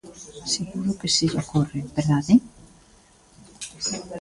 [0.53, 2.35] Seguro que se lle ocorre, ¿verdade?